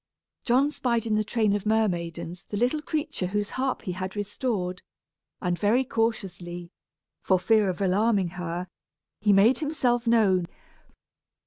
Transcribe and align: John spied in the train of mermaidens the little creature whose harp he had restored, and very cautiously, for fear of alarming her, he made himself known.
John 0.43 0.71
spied 0.71 1.05
in 1.05 1.13
the 1.13 1.23
train 1.23 1.55
of 1.55 1.63
mermaidens 1.67 2.45
the 2.47 2.57
little 2.57 2.81
creature 2.81 3.27
whose 3.27 3.51
harp 3.51 3.83
he 3.83 3.91
had 3.91 4.15
restored, 4.15 4.81
and 5.39 5.59
very 5.59 5.83
cautiously, 5.83 6.71
for 7.21 7.37
fear 7.37 7.69
of 7.69 7.81
alarming 7.81 8.29
her, 8.29 8.67
he 9.19 9.31
made 9.31 9.59
himself 9.59 10.07
known. 10.07 10.47